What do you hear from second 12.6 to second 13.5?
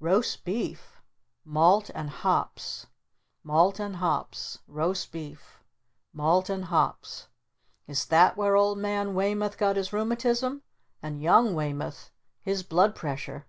blood pressure?